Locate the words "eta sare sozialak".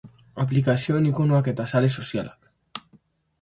1.53-2.85